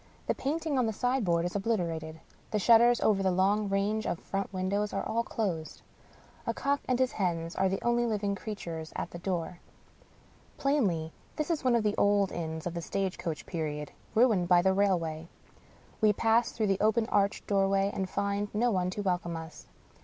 The 0.25 0.33
painting 0.33 0.79
on 0.79 0.87
the 0.87 0.93
sign 0.93 1.23
board 1.23 1.45
is 1.45 1.55
obliterated. 1.55 2.19
The 2.49 2.57
shutters 2.57 3.01
over 3.01 3.21
the 3.21 3.29
long 3.29 3.69
range 3.69 4.07
of 4.07 4.17
front 4.17 4.51
windows 4.51 4.93
are 4.93 5.03
all 5.05 5.21
closed. 5.23 5.83
A 6.47 6.55
cock 6.55 6.79
and 6.87 6.97
his 6.97 7.11
hens 7.11 7.55
are 7.55 7.69
the 7.69 7.83
only 7.83 8.07
living 8.07 8.33
creatures 8.33 8.91
at 8.95 9.11
the 9.11 9.19
door. 9.19 9.59
Plainly, 10.57 11.13
this 11.35 11.51
is 11.51 11.63
one 11.63 11.75
of 11.75 11.83
the 11.83 11.95
old 11.97 12.31
inns 12.31 12.65
of 12.65 12.73
the 12.73 12.81
stage 12.81 13.19
coach 13.19 13.45
period, 13.45 13.91
ruined 14.15 14.47
by 14.47 14.63
the 14.63 14.73
rail 14.73 14.97
way. 14.97 15.27
We 16.01 16.13
pass 16.13 16.51
through 16.51 16.65
the 16.65 16.79
open 16.81 17.05
arched 17.09 17.45
doorway, 17.45 17.91
and 17.93 18.09
find 18.09 18.47
no 18.55 18.71
one 18.71 18.89
to 18.89 19.03
welcome 19.03 19.37
us. 19.37 19.67